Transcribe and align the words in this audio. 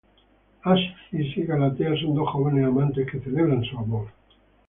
Acis 0.73 1.35
y 1.37 1.43
Galatea 1.45 1.91
son 2.01 2.15
dos 2.15 2.27
jóvenes 2.29 2.65
amantes 2.65 3.05
que 3.05 3.19
celebran 3.19 3.63
su 3.63 3.77
amor. 3.77 4.07